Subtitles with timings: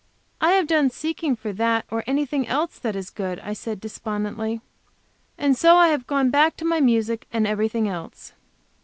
[0.41, 4.61] "I have done seeking for that or anything else that is good," I said, despondently.
[5.37, 8.33] "And so I have gone back to my music and everything else."